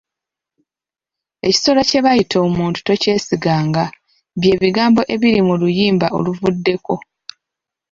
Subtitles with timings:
[1.47, 3.83] Ekisolo kye bayita omuntu tokyesiganga,
[4.39, 6.95] by'ebigambo ebiri mu luyimba oluvuddeko.